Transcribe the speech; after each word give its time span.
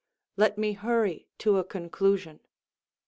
Let 0.35 0.57
me 0.57 0.73
hurry 0.73 1.27
to 1.37 1.59
a 1.59 1.63
conclusion. 1.63 2.39